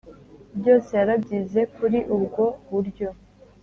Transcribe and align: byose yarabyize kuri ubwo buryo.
byose 0.59 0.89
yarabyize 0.99 1.61
kuri 1.75 1.99
ubwo 2.15 2.43
buryo. 2.69 3.07